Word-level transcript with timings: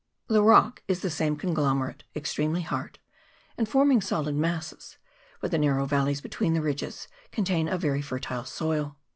The 0.27 0.41
rock 0.41 0.81
is 0.87 1.01
the 1.01 1.11
same 1.11 1.35
conglomerate, 1.37 2.05
ex 2.15 2.33
tremely 2.33 2.63
hard, 2.63 2.97
and 3.55 3.69
forming 3.69 4.01
solid 4.01 4.33
masses; 4.33 4.97
but 5.41 5.51
the 5.51 5.59
narrow 5.59 5.85
valleys 5.85 6.21
between 6.21 6.57
ridges 6.57 7.07
contain 7.31 7.67
a 7.69 7.77
very 7.77 8.01
fertile 8.01 8.45
soil. 8.45 8.97